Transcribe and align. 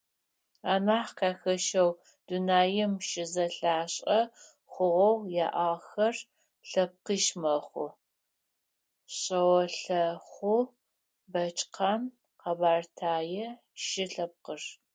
Анахь 0.73 1.13
къахэщэу, 1.17 1.89
дунаим 2.27 2.93
щызэлъашӏэ 3.07 4.19
хъугъэу 4.71 5.17
яӏагъэхэр 5.45 6.15
лъэпкъищ 6.69 7.25
мэхъу: 7.41 7.89
шъэолъэхъу, 9.17 10.61
бэчкъан, 11.31 12.01
къэбэртэе 12.41 13.47
шы 13.83 14.03
лъэпкъыр. 14.11 14.61